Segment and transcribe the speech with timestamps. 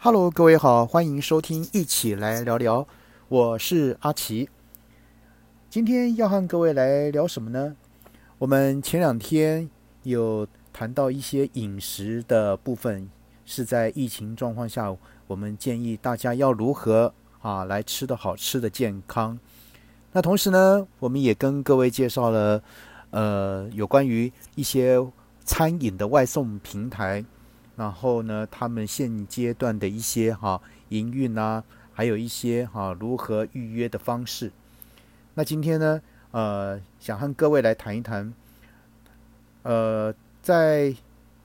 [0.00, 2.86] Hello，各位好，欢迎收听，一起来聊聊。
[3.26, 4.48] 我是阿奇。
[5.68, 7.74] 今天要和各位来聊什么呢？
[8.38, 9.68] 我们前两天
[10.04, 13.10] 有谈到一些饮食的部分，
[13.44, 19.36] 是在疫情状况下，我们建议大家要如何啊来吃的好吃的健康。
[20.12, 22.62] 那同时呢，我们也跟各位介绍了
[23.10, 24.96] 呃有关于一些
[25.44, 27.24] 餐饮的外送平台。
[27.78, 34.50] 然后呢，他们现阶段的一些哈营运啊，还有一些哈如何预约的方式。
[35.34, 36.02] 那今天呢，
[36.32, 38.34] 呃，想和各位来谈一谈，
[39.62, 40.92] 呃，在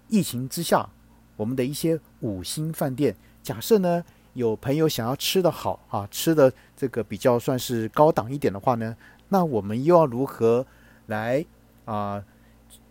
[0.07, 0.89] 疫情之下，
[1.37, 8.97] 我们的一些五星饭店，假设呢有朋友想要吃的好啊，吃的这个比较算是高档一点的话呢，
[9.29, 10.65] 那我们又要如何
[11.05, 11.45] 来
[11.85, 12.23] 啊？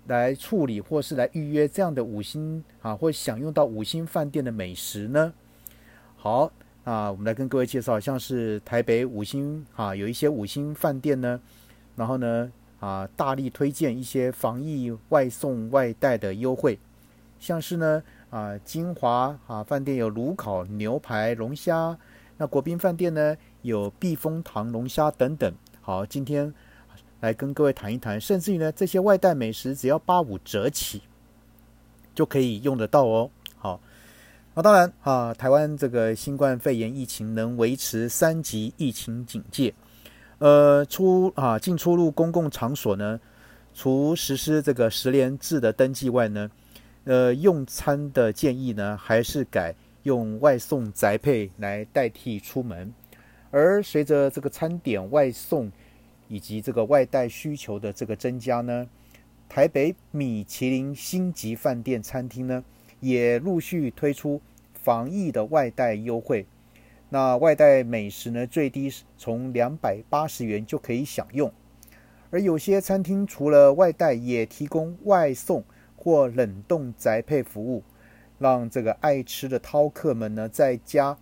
[0.06, 5.32] 来处理或是来预约这样的五星啊，或享用到五星饭店的美食呢？
[6.16, 6.50] 好
[6.84, 11.40] 啊，我们来跟各位介绍，像是台北五星啊，有一些五星饭店呢，
[11.94, 16.78] 然后呢啊，大力推荐一些防疫外送外带的优惠，
[17.38, 21.96] 像是呢啊，金华啊饭店有炉烤牛排龙虾，
[22.36, 25.54] 那国宾饭店呢有避风塘龙虾等等。
[25.80, 26.52] 好，今天。
[27.22, 31.00] 来跟各位谈一谈，甚至于呢，这些外带美食只要八五折起，
[32.16, 33.30] 就可以用得到哦。
[33.56, 33.80] 好，
[34.54, 39.72] 那当然啊，台湾这个新冠肺炎疫情能维持三级疫情警戒，
[40.38, 43.20] 呃，出啊进出入公共场所呢，
[43.72, 46.50] 除实施这个十连制的登记外呢，
[47.04, 52.92] 呃，用餐的建议呢，还是改用外送宅配来代替出门，
[53.52, 55.70] 而随着这个餐点外送。
[56.32, 58.88] 以及这个外带需求的这个增加呢，
[59.50, 62.64] 台北米其林星级饭店餐厅呢，
[63.00, 64.40] 也陆续推出
[64.72, 66.46] 防疫的外带优惠。
[67.10, 71.52] 那外带美食呢，最低从两百八十元就可以享用。
[72.30, 75.62] 而有些餐厅除了外带，也提供外送
[75.96, 77.82] 或冷冻宅配服务，
[78.38, 81.14] 让这个爱吃的饕客们呢，在家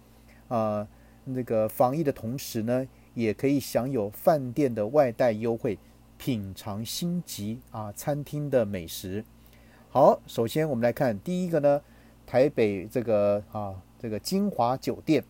[0.46, 0.86] 啊
[1.24, 2.86] 那个防疫的同时呢。
[3.14, 5.78] 也可以享有饭店的外带优惠，
[6.16, 9.24] 品尝星级啊餐厅的美食。
[9.88, 11.80] 好，首先我们来看第一个呢，
[12.26, 15.24] 台北这个啊这个金华酒店，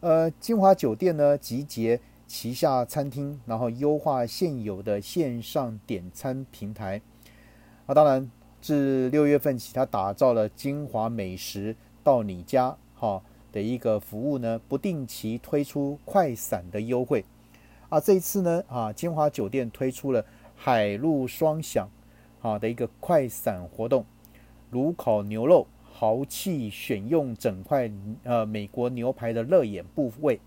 [0.00, 7.00] 呃金华酒店呢集结旗下餐厅，然后优化现有的线上点餐平台。
[7.86, 8.30] 啊，当然
[8.60, 13.22] 自六月份起，它打造了金华美食到你家，哈。
[13.52, 17.24] 的一个服务呢，不定期推出快闪的优惠
[17.88, 17.98] 啊。
[17.98, 21.88] 这一次呢，啊，金华酒店推出了海陆双享
[22.40, 24.04] 啊的一个快闪活动，
[24.70, 27.90] 炉烤牛肉豪气选用整块
[28.24, 30.40] 呃美国牛排的肋眼部位。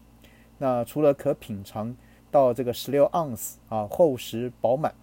[0.58, 1.96] 那除了可品尝
[2.30, 4.94] 到这个十六盎司啊厚实饱满、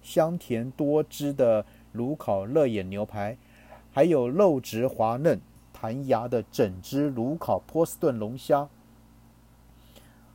[0.00, 3.36] 香甜多汁的炉烤肋眼牛排，
[3.90, 5.40] 还有肉质滑嫩。
[5.80, 8.68] 弹牙的整只炉烤波士顿龙虾，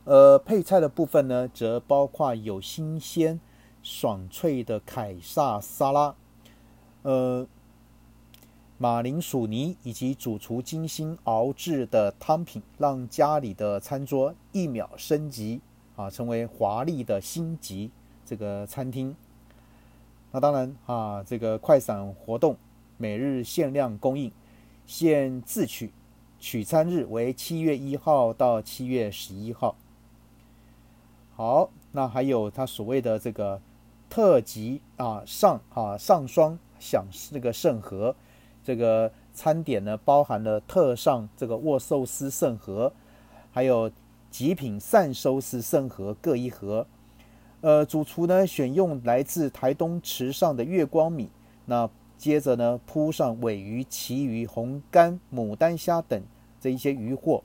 [0.04, 3.38] 呃，配菜的部分呢，则包括有新鲜
[3.82, 6.14] 爽脆的凯撒沙拉，
[7.02, 7.46] 呃，
[8.78, 15.60] 马铃薯泥以及主厨精心熬制的汤品，让家里的餐桌一秒升级
[15.94, 17.90] 啊，成为华丽的星级
[18.24, 19.14] 这个餐厅。
[20.32, 22.56] 那当然啊，这个快闪活动
[22.96, 24.32] 每日限量供应。
[24.86, 25.90] 现自取
[26.38, 29.74] 取餐日为七月一号到七月十一号。
[31.34, 33.60] 好，那还有他所谓的这个
[34.10, 38.14] 特级啊上啊上双享这个圣盒，
[38.62, 42.92] 这个餐点呢包含了特上这个握寿司圣盒，
[43.52, 43.90] 还有
[44.30, 46.86] 极品善寿司圣盒各一盒。
[47.62, 51.30] 呃，主厨呢选用来自台东池上的月光米，
[51.64, 51.88] 那。
[52.24, 56.22] 接着呢，铺上尾鱼、旗鱼、红干、牡丹虾等
[56.58, 57.44] 这一些鱼货，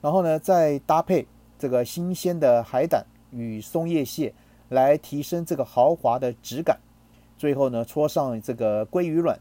[0.00, 1.26] 然后呢，再搭配
[1.58, 4.32] 这个新鲜的海胆与松叶蟹，
[4.70, 6.80] 来提升这个豪华的质感。
[7.36, 9.38] 最后呢，搓上这个鲑鱼卵、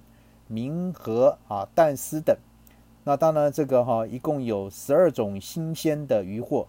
[0.47, 2.35] 明和啊蛋丝等。
[3.05, 6.67] 那当然，这个哈一共有十二种新鲜的鱼货，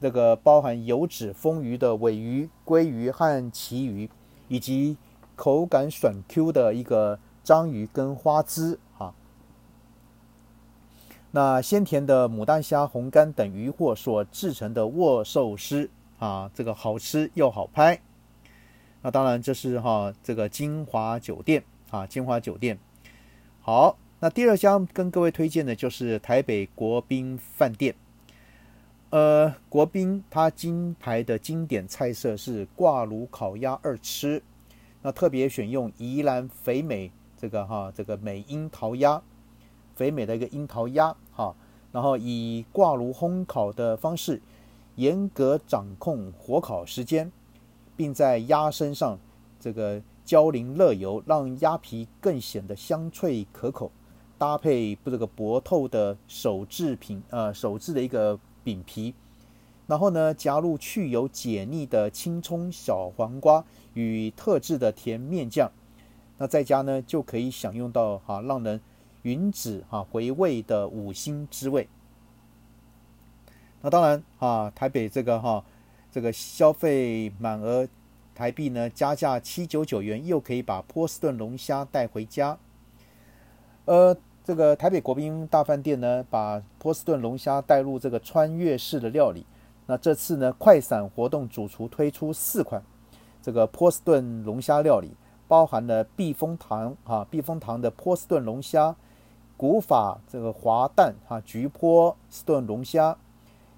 [0.00, 4.08] 这个包含油脂丰腴的尾鱼、鲑鱼和旗鱼，
[4.48, 4.96] 以及。
[5.38, 9.14] 口感爽 Q 的一个章鱼跟花枝啊，
[11.30, 15.88] 那鲜甜的牡丹虾、红干等鱼货所制成的握寿司
[16.18, 18.00] 啊，这个好吃又好拍。
[19.00, 22.76] 那当然这是哈这个金华酒店啊，金华酒店。
[23.60, 27.94] 好，那第二家跟各位推荐的就是台北国宾饭店。
[29.10, 34.42] 呃，国宾它金牌的经典菜色是挂炉烤鸭二吃，
[35.02, 39.22] 那特别选用宜兰肥美这个哈这个美樱桃鸭，
[39.94, 41.54] 肥美的一个樱桃鸭哈，
[41.92, 44.40] 然后以挂炉烘烤的方式，
[44.96, 47.30] 严格掌控火烤时间，
[47.96, 49.18] 并在鸭身上
[49.60, 53.90] 这个浇淋热油，让鸭皮更显得香脆可口，
[54.36, 58.38] 搭配这个薄透的手制品呃手制的一个。
[58.64, 59.14] 饼皮，
[59.88, 63.64] 然后呢，加入去油解腻的青葱、小黄瓜
[63.94, 65.72] 与特制的甜面酱，
[66.36, 68.80] 那在家呢就可以享用到哈让人
[69.22, 71.88] 云止哈回味的五星滋味。
[73.80, 75.64] 那当然啊，台北这个哈
[76.12, 77.88] 这个消费满额
[78.32, 82.56] 台币呢加价七九九元，又可以把波士顿龙虾带回家。
[83.86, 84.16] 呃。
[84.44, 89.44] 这个台北国宾大饭店呢，把波士顿龙虾带入这个穿越式的料理。
[89.90, 92.82] 那这次呢，快闪活动主厨推出四款
[93.40, 95.16] 这个波士顿龙虾料理，
[95.48, 98.94] 包含了避风塘啊，避风塘的波士顿龙虾、
[99.56, 103.16] 古法这个滑蛋啊，菊波士顿龙虾，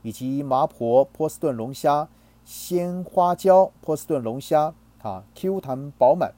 [0.02, 2.08] 以及麻婆波士顿龙虾、
[2.44, 6.32] 鲜花椒波士顿龙虾啊，Q 弹饱满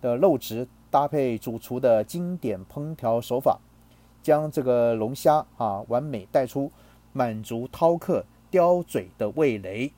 [0.00, 3.58] 的肉质搭配主厨的经典烹调手法。
[4.22, 6.72] 将这个龙虾啊完美带出，
[7.12, 9.92] 满足饕客叼嘴的味蕾。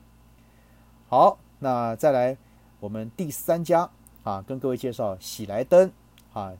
[1.07, 2.37] 好，那再来
[2.79, 3.89] 我们第三家
[4.23, 5.91] 啊，跟各位介绍喜来登
[6.33, 6.53] 啊，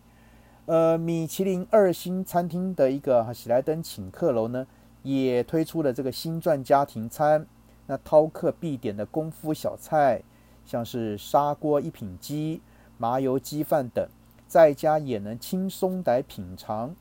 [0.66, 4.68] 呃，米其林二星餐厅的一个喜来登请客楼呢，
[5.04, 7.46] 也推出了这个新传家庭餐。
[7.88, 10.22] 那饕客必点的功夫小菜，
[10.66, 12.62] 像是砂锅一品鸡、
[12.98, 14.08] 麻油鸡饭等，
[14.48, 16.96] 在家也能轻松来品尝。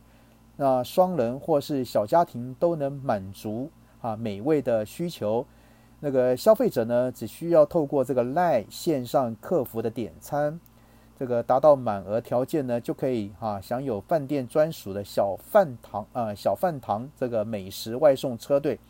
[0.56, 3.70] 那双人或是小家庭都能满足
[4.00, 5.46] 啊美味的需求。
[6.00, 10.58] 那个消费者呢，只需要透过这个赖线上客服的点餐，
[11.18, 18.80] 这个达到满额条件呢，就可以啊享有饭店专属的小饭堂啊小饭堂这个美食外送车队，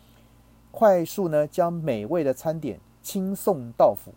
[0.71, 4.15] 快速呢将美味的餐点轻送到府，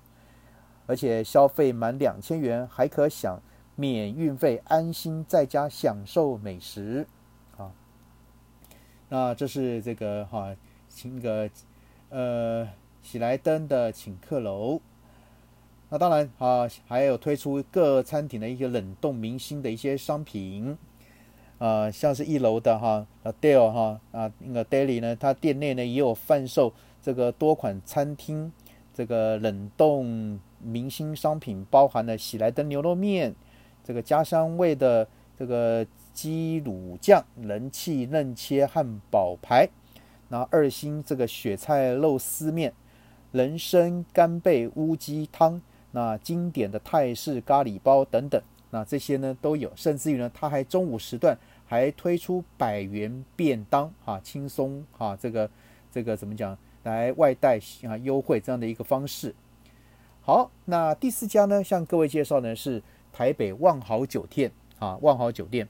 [0.85, 3.41] 而且消费满两千元还可享
[3.75, 7.07] 免运费，安心在家享受美食
[7.57, 7.71] 啊。
[9.09, 10.55] 那这是这个哈，
[10.95, 11.49] 请个
[12.09, 12.69] 呃
[13.01, 14.79] 喜来登的请客楼。
[15.89, 20.77] 那当然啊，还有推出各餐厅的一些冷冻明星的一些商品，
[21.57, 28.51] 啊，像是一楼的哈啊，Dale 哈啊那个 Daily 呢，它店内呢也有贩售这个多款餐厅
[28.93, 33.33] 这个冷冻明星商品，包含了喜来登牛肉面，
[33.83, 35.07] 这个家乡味的
[35.37, 35.85] 这个。
[36.13, 39.67] 鸡卤酱、人气嫩切汉堡排，
[40.33, 42.73] 那二星这个雪菜肉丝面、
[43.33, 48.41] 人参干贝乌鸡汤，那经典的泰式咖喱包等等，
[48.71, 51.37] 那这些呢都有，甚至于呢，它还中午时段
[51.67, 55.47] 还推出百元便当啊，轻松啊，这个
[55.91, 59.35] 这个怎么讲来外带啊优惠这样的一个方式。
[60.21, 62.81] 好，那第四家呢，向各位介绍呢是
[63.11, 65.67] 台北万豪酒店啊，万豪酒店。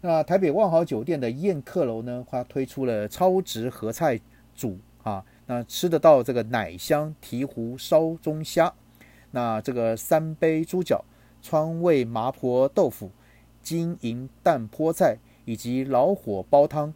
[0.00, 4.20] 那台北万豪酒店的宴客楼呢，它推出了超值合菜
[4.54, 8.72] 组啊，那吃得到这个奶香醍醐烧中虾，
[9.32, 11.04] 那这个三杯猪脚、
[11.42, 13.10] 川味麻婆豆腐、
[13.60, 16.94] 金银蛋泼菜以及老火煲汤，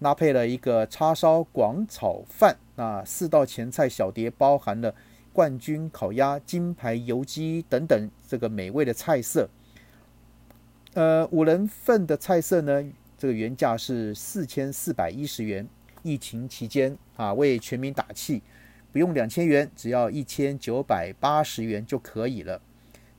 [0.00, 4.94] 搭配了一个叉烧广炒饭，那四道前菜小碟包含了
[5.34, 9.46] 冠军烤鸭、金牌油鸡等等这个美味的菜色。
[10.98, 12.84] 呃，五人份的菜色呢，
[13.16, 15.64] 这个原价是四千四百一十元。
[16.02, 18.42] 疫情期间啊，为全民打气，
[18.90, 22.60] 不用两千元，只要一千九百八十元就可以了。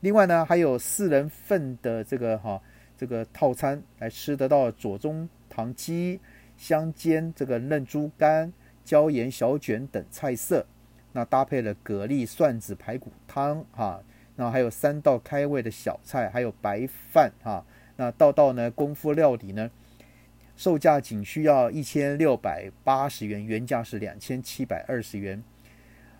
[0.02, 2.62] 另外呢，还有四人份的这个哈
[2.98, 6.20] 这个套餐，来吃得到左宗棠鸡、
[6.58, 8.52] 香煎这个嫩猪肝、
[8.84, 10.66] 椒盐小卷等菜色。
[11.14, 14.04] 那搭配了蛤蜊蒜子排骨汤哈。
[14.40, 17.66] 那还有三道开胃的小菜，还有白饭哈。
[17.98, 19.70] 那道道呢功夫料理呢，
[20.56, 25.44] 售价仅需要一千六百八十元，原价是两千七百二十元。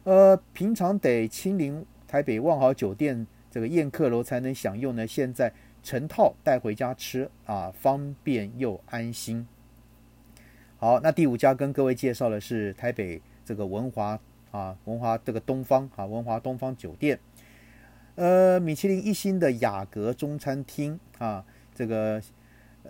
[0.04, 5.08] 呃，平常得亲临台北万豪酒店这个宴客楼才能享用呢。
[5.08, 9.48] 现在成套带回家吃啊，方便又安心。
[10.76, 14.20] 好，那第五家跟各位介绍的是台北这个文华
[14.52, 17.18] 啊，文华这个东方啊，文华东方酒店。
[18.20, 21.42] 呃，米其林一星的雅阁中餐厅啊，
[21.74, 22.22] 这个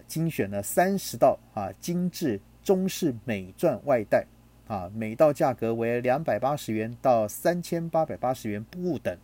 [0.08, 4.26] 精选了三十道啊精致中式美钻外带
[4.68, 9.16] 啊，每道价格为两百八十元到三千八百八十元不等，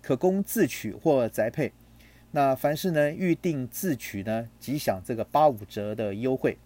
[0.00, 1.70] 可供自取或宅配。
[2.30, 6.56] 那凡是呢预定自取呢，即享这个八五折的优惠，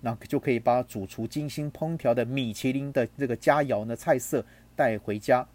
[0.00, 5.46] 那就可以把主厨精心烹调的米其林的这个佳肴呢菜色带回家。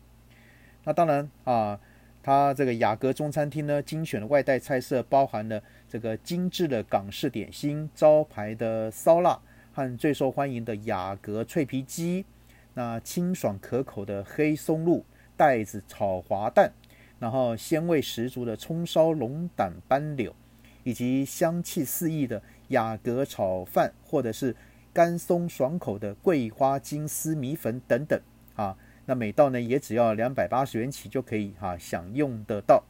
[0.85, 1.77] 那当然啊。
[2.21, 9.39] 它这个雅阁中餐厅呢，精选的外带菜色包含了这个精致的港式点心、招牌的烧腊
[9.71, 12.25] 和最受欢迎的雅阁脆皮鸡，
[12.73, 15.05] 那清爽可口的黑松露
[15.37, 16.71] 带子炒滑蛋，
[17.19, 20.35] 然后鲜味十足的葱烧龙胆斑柳，
[20.83, 24.55] 以及香气四溢的雅阁炒饭，或者是
[24.93, 28.19] 干松爽口的桂花金丝米粉等等
[28.55, 28.77] 啊。
[29.09, 32.83] 那每道呢也只要两百八十元起就可以哈享用得到。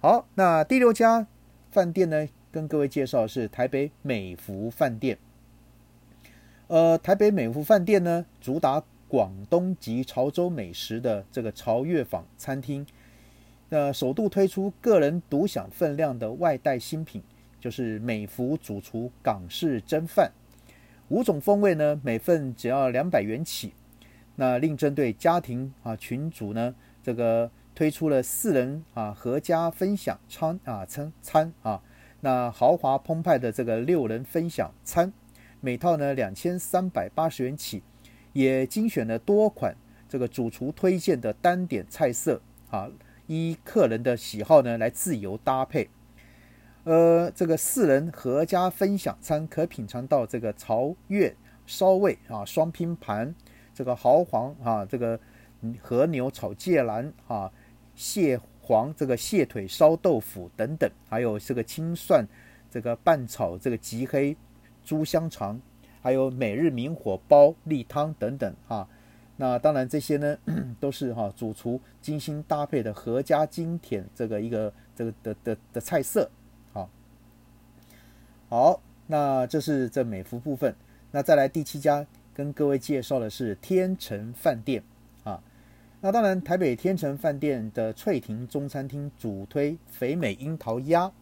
[0.00, 1.24] 好，那第六家
[1.70, 5.16] 饭店呢，跟各位介绍是台北美福饭店。
[6.66, 12.84] 呃，台北美福饭店呢，主打广东及潮州美食的这个潮粤坊餐厅。
[13.68, 17.22] 那首度推出个人独享分量的外带新品，
[17.60, 20.32] 就是美福主厨港式蒸饭，
[21.08, 23.72] 五种风味呢，每份只要两百元起。
[24.40, 31.82] 那另针对家庭啊群组呢，这个推出了四人啊合家分享餐啊餐餐啊，
[32.22, 35.12] 那豪华澎湃的这个六人分享餐，
[35.60, 37.82] 每套呢两千三百八十元起，
[38.32, 39.76] 也精选了多款
[40.08, 42.88] 这个主厨推荐的单点菜色啊，
[43.26, 45.90] 依客人的喜好呢来自由搭配。
[46.84, 53.34] 呃，这个四人合家分享餐可品尝到这个潮粤烧味啊双拼盘。
[53.80, 55.18] 这个豪黄啊，这个
[55.80, 57.50] 和牛炒芥兰啊，
[57.96, 62.22] 蟹黄这个蟹腿烧豆腐等等，还有这个青蒜
[62.70, 64.36] 这个拌炒这个极黑
[64.84, 65.58] 猪香肠，
[66.02, 68.86] 还有每日明火煲例汤等等啊。
[69.38, 70.36] 那当然这些呢
[70.78, 76.30] 都是哈主厨精心搭配的合家精甜这个一个这个的的的菜色。
[76.74, 76.90] 好，
[78.50, 80.76] 好，那这是这美服部分。
[81.10, 82.06] 那再来第七家。
[82.40, 84.82] 跟各位介绍的是天成饭店
[85.24, 85.38] 啊，
[86.00, 91.12] 那当然台北天成饭店的翠亭中餐厅主推肥美樱桃鸭，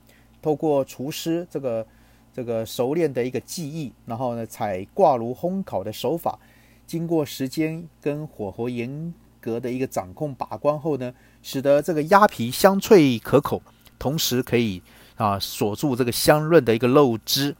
[0.40, 1.84] 透过厨师这个
[2.32, 6.38] 这个熟练的一个技艺，然后呢采挂炉烘烤的手法，
[6.86, 13.60] 经过时间跟火候严格的一个掌控把关后呢，使得这个鸭皮香脆可口，
[13.98, 14.80] 同时可以
[15.16, 17.56] 啊锁住这个香润的一个肉汁，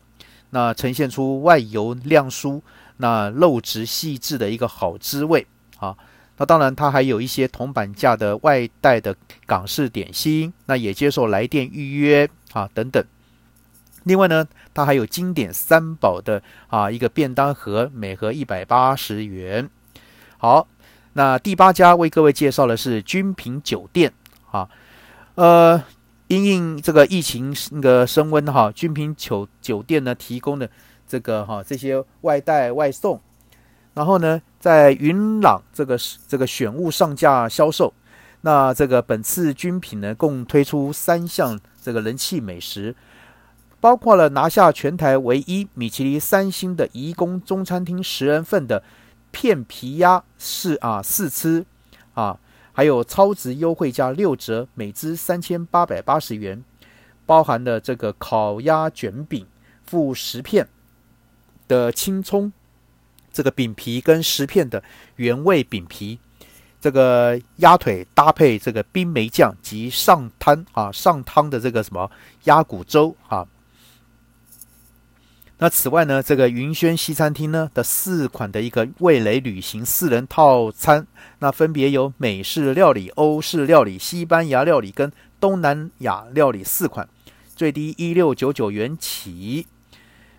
[0.50, 2.62] 那呈现出外油亮酥。
[3.00, 5.46] 那肉质细致的一个好滋味
[5.78, 5.96] 啊，
[6.36, 9.14] 那当然它还有一些铜板价的外带的
[9.46, 13.04] 港式点心，那也接受来电预约啊等等。
[14.02, 19.70] 另外呢，它还有经典三宝的啊一个便当盒，每盒一百八十元。
[20.36, 20.66] 好，
[21.12, 24.12] 那第八家为各位介绍的是君品酒店
[24.50, 24.68] 啊，
[25.36, 25.80] 呃，
[26.26, 30.68] 因应这个疫情那个升温哈，君品酒酒店呢提供的。
[31.08, 33.18] 这个哈，这些外带外送，
[33.94, 35.98] 然后呢，在云朗这个
[36.28, 37.92] 这个选物上架销售。
[38.42, 42.94] 那这个本次军品呢，共推出三项这个人气美食，
[43.80, 48.84] 包括了拿下全台唯一米其林三星的怡工中餐厅十人份的
[49.32, 51.66] 片皮鸭是啊试吃
[52.14, 52.38] 啊，
[52.72, 56.62] 还有超值优惠价六折，每只三千八百八十元，
[57.26, 59.44] 包含了这个烤鸭卷饼
[59.84, 60.68] 附十片。
[61.68, 62.52] 的青葱，
[63.32, 64.82] 这个饼皮跟十片的
[65.16, 66.18] 原味饼皮，
[66.80, 72.10] 这个鸭腿搭配这个冰梅酱及上汤啊上汤的这个什么
[72.44, 73.46] 鸭骨粥啊。
[75.60, 81.04] 那此外呢，这个云轩西餐厅呢的四款的一个味蕾旅行四人套餐，
[81.40, 87.08] 那分别有美式料理、欧式料理、西班牙料理跟东南亚料理四款，
[87.56, 89.66] 最低一六九九元起。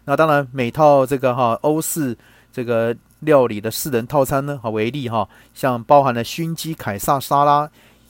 [0.10, 2.18] 那当然，每套这个哈欧式
[2.52, 7.70] 这个料理的四人套餐呢，哈为例哈，像包含了熏鸡凯撒沙拉，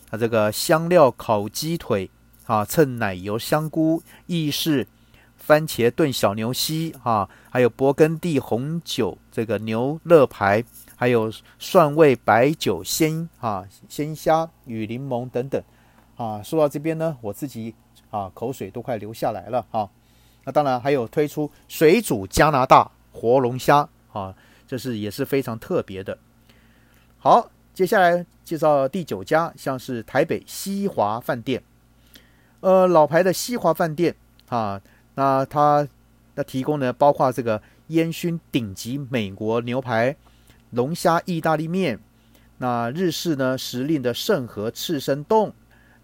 [0.09, 2.09] 啊这个香料烤鸡腿，
[2.45, 4.87] 啊蹭奶油香菇意式
[5.35, 10.63] 番茄炖小牛膝，啊还有勃艮第红酒这个牛肋排，
[10.95, 11.29] 还有
[11.59, 15.61] 蒜味白酒鲜啊鲜虾与柠檬等等，
[16.15, 17.75] 啊说到这边呢，我自己
[18.09, 19.89] 啊口水都快流下来了哈。
[20.51, 24.35] 当然还有推出水煮加拿大活龙虾啊，
[24.67, 26.17] 这是也是非常特别的。
[27.17, 31.61] 好，接下来介绍第九家，像是台北西华饭店，
[32.61, 34.15] 呃，老牌的西华饭店
[34.47, 34.81] 啊，
[35.15, 35.87] 那它
[36.35, 40.15] 那提供呢包括这个烟熏顶级美国牛排、
[40.71, 41.99] 龙虾意大利面，
[42.59, 45.53] 那日式呢时令的盛和刺身冻，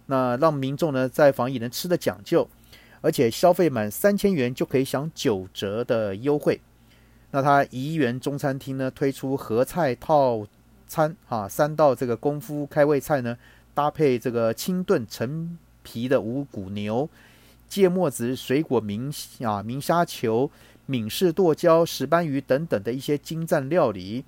[0.06, 2.46] 那让民众呢在防疫能吃的讲究，
[3.00, 6.60] 而且消费满三千元就可以享九折的优惠。
[7.30, 10.46] 那它怡园中餐厅呢推出合菜套
[10.86, 13.36] 餐啊，三道这个功夫开胃菜呢，
[13.74, 17.08] 搭配这个清炖陈皮的五谷牛、
[17.68, 19.12] 芥末子水果明
[19.42, 20.50] 啊明虾球、
[20.86, 24.24] 闽式剁椒、石斑鱼等等的一些精湛料理。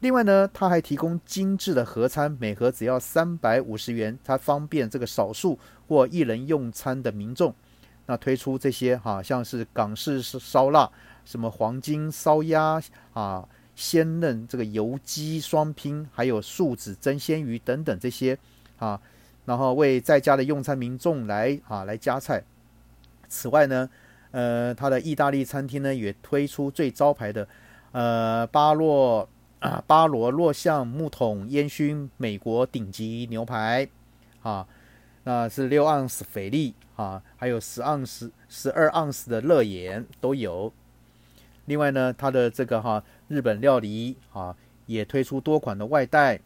[0.00, 7.54] 另外呢，它还提供精致的盒餐，每盒只要三百五十元，它方便这个少数或一人用餐的民众。
[8.06, 10.90] 那推出这些哈，像是港式烧腊。
[11.24, 12.78] 什么黄金烧鸭
[13.14, 18.38] 啊，鲜嫩这个油鸡双拼，还有素子蒸鲜鱼等等这些
[18.76, 19.00] 啊，
[19.46, 22.44] 然后为在家的用餐民众来啊来加菜。
[23.26, 23.88] 此外呢，
[24.32, 27.48] 呃，他的意大利餐厅呢也推出最招牌的
[27.92, 29.26] 呃巴洛
[29.60, 33.88] 啊巴罗洛象木桶烟熏美国顶级牛排
[34.42, 34.68] 啊，
[35.24, 40.72] 那是六盎司菲力啊，还有十盎司十二盎司的乐眼都有。
[41.64, 44.54] 另外呢，它的这个哈日本料理啊，
[44.84, 46.38] 也推出多款的外带，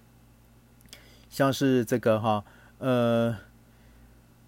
[1.29, 2.45] 像是这个哈
[2.79, 3.37] 呃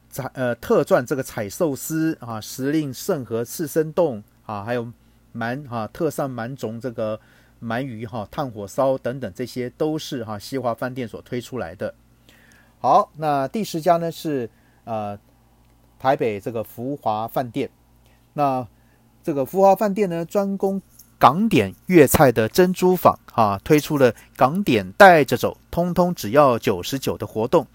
[0.08, 4.92] 彩呃特钻这个彩寿司啊，时令盛和刺身冻啊，还有
[5.34, 7.20] 鳗哈特上鳗种这个
[7.60, 11.92] 鳗鱼哈炭火烧等等，这些都是哈西华饭店所推出来的。
[12.80, 14.50] 好，那第十家呢是
[14.84, 15.16] 呃
[15.98, 17.70] 台北这个福华饭店，
[18.32, 18.66] 那。
[19.22, 20.80] 这个福华饭店呢，专攻
[21.18, 27.66] 港点粤菜的珍珠坊啊，推出了港点带着走，通通只要九十九的活动。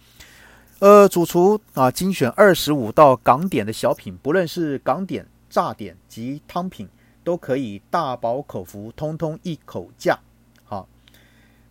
[0.79, 6.89] 呃，主厨啊，精选二十五道港点的小品，不论是港点、炸点及汤品，
[7.23, 10.17] 都可以大饱口福，通通一口价。
[10.63, 10.87] 好，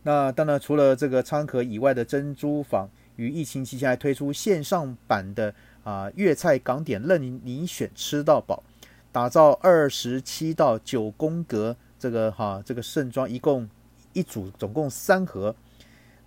[0.05, 8.63] 那当然除了这个餐盒以外的珍珠坊，于疫情期间还推出线上版的啊粤菜港点，任你选吃到饱。
[9.13, 13.69] 打造二十七到九宫格这个哈这个盛装，一共
[14.13, 15.55] 一组，总共三盒。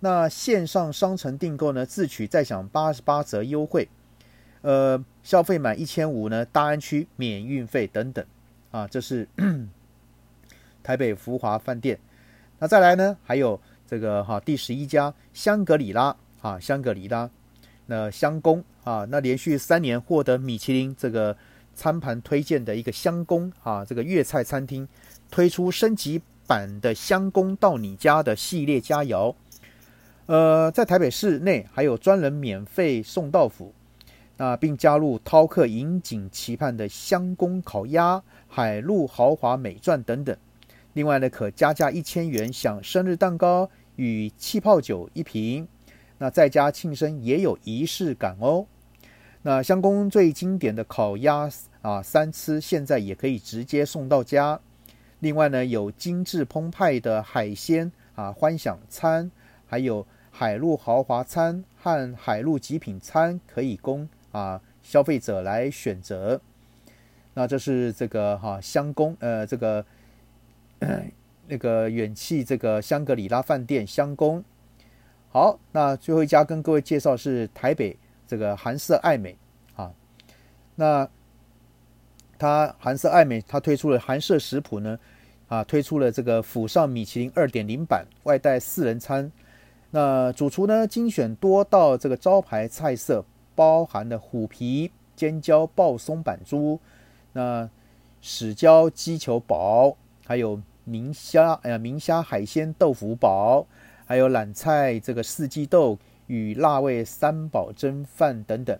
[0.00, 3.88] 那线上商城订购呢，自取再享八十八折优惠。
[4.62, 8.24] 呃，消费满一千五呢，大安区免运费等等。
[8.70, 9.28] 啊，这是
[10.82, 11.98] 台北福华饭店。
[12.58, 17.30] 那再来呢，还有这个哈第十一家香格里拉啊，香格里拉
[17.86, 21.36] 那香宫啊，那连续三年获得米其林这个。
[21.74, 24.88] 餐盘推荐的一个香宫啊，这个粤菜餐厅
[25.30, 29.32] 推出升级版的香宫到你家的系列佳肴，
[30.26, 33.72] 呃，在台北市内还有专人免费送到府，
[34.36, 40.36] 那并加入饕客引颈期盼的香宫烤鸭、海陆豪华美馔等等。
[40.94, 45.68] 另外呢，可加价一千元享生日蛋糕与气泡酒一瓶，
[46.18, 48.66] 那在家庆生也有仪式感哦。
[49.42, 51.48] 那香宫最经典的烤鸭
[51.80, 54.60] 啊，三吃现在也可以直接送到家。
[55.20, 59.30] 另外呢，有精致澎湃的海鲜啊，欢享餐，
[59.66, 66.40] 还有海陆豪华餐和海陆极品餐可以供啊消费者来选择。
[67.34, 69.84] 那这是这个哈香宫呃这个
[71.46, 74.44] 那个远气这个香格里拉饭店香宫。
[75.30, 77.96] 好，那最后一家跟各位介绍是台北。
[78.26, 79.34] 这个韩式爱美
[79.74, 79.90] 啊，
[80.74, 81.08] 那
[82.38, 84.98] 它韩式爱美，它推出了韩式食谱呢，
[85.48, 89.32] 啊，推出了这个府上米其林二点零版外带四人餐。
[89.92, 96.78] 那主厨呢精选多道这个招牌菜色，包含的虎皮尖椒爆松板猪，
[97.32, 97.66] 那
[98.22, 103.66] 豉椒鸡球堡，还有明虾哎呀明虾海鲜豆腐堡，
[104.08, 105.96] 还有揽菜这个四季豆。
[106.28, 108.78] 与辣味三宝蒸饭等等，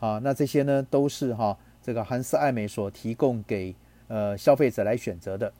[0.00, 3.74] 啊，那这些呢都是哈这个韩式爱美所提供给
[4.06, 5.50] 呃消费者来选择的。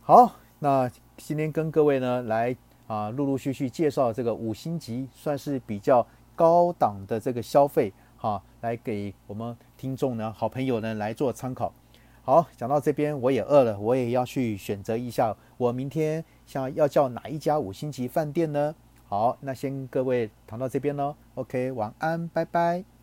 [0.00, 11.74] 好，那今天跟各位呢来啊陆陆续续介绍这个五星级算是比较高档的这个消费哈，来给我们听众呢好朋友呢来做参考。
[12.28, 18.74] 好，讲到这边我也饿了，我也要去选择一下，我明天想要叫哪一家五星级饭店呢？
[19.06, 21.16] 好，那先各位谈到这边喽。
[21.36, 22.97] OK，晚安，拜拜。